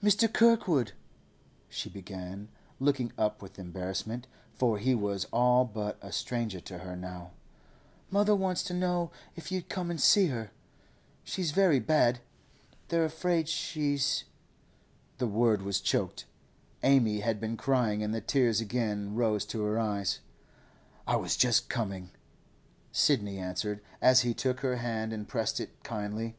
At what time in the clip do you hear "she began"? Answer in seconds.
1.68-2.48